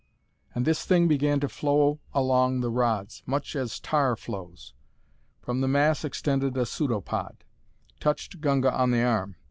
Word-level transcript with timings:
And 0.55 0.65
this 0.65 0.83
thing 0.83 1.07
began 1.07 1.39
to 1.41 1.47
flow 1.47 1.99
along 2.11 2.61
the 2.61 2.71
rods, 2.71 3.21
much 3.27 3.55
as 3.55 3.79
tar 3.79 4.15
flows. 4.15 4.73
From 5.43 5.61
the 5.61 5.67
mass 5.67 6.03
extended 6.03 6.57
a 6.57 6.65
pseudopod; 6.65 7.43
touched 7.99 8.41
Gunga 8.41 8.73
on 8.73 8.89
the 8.89 9.03
arm. 9.03 9.35